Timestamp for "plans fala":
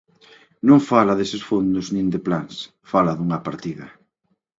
2.27-3.15